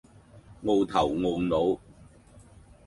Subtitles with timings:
[0.65, 1.79] 傲頭傲腦